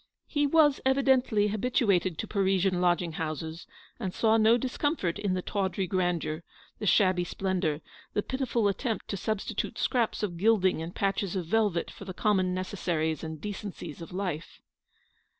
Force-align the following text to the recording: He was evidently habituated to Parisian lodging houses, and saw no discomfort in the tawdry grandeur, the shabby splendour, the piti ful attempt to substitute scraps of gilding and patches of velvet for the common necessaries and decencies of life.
He 0.25 0.47
was 0.47 0.81
evidently 0.83 1.49
habituated 1.49 2.17
to 2.17 2.27
Parisian 2.27 2.81
lodging 2.81 3.11
houses, 3.11 3.67
and 3.99 4.15
saw 4.15 4.35
no 4.35 4.57
discomfort 4.57 5.19
in 5.19 5.35
the 5.35 5.43
tawdry 5.43 5.85
grandeur, 5.85 6.41
the 6.79 6.87
shabby 6.87 7.23
splendour, 7.23 7.81
the 8.13 8.23
piti 8.23 8.45
ful 8.45 8.67
attempt 8.67 9.07
to 9.09 9.15
substitute 9.17 9.77
scraps 9.77 10.23
of 10.23 10.37
gilding 10.37 10.81
and 10.81 10.95
patches 10.95 11.35
of 11.35 11.45
velvet 11.45 11.91
for 11.91 12.05
the 12.05 12.15
common 12.15 12.51
necessaries 12.51 13.23
and 13.23 13.41
decencies 13.41 14.01
of 14.01 14.11
life. 14.11 14.59